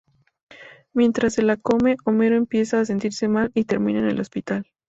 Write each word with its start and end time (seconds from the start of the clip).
Mientras 0.93 1.35
se 1.35 1.43
lo 1.43 1.61
come, 1.61 1.95
Homero 2.05 2.35
empieza 2.35 2.79
a 2.79 2.85
sentirse 2.85 3.27
mal 3.27 3.51
y 3.53 3.65
termina 3.65 3.99
en 3.99 4.07
el 4.07 4.19
hospital. 4.19 4.65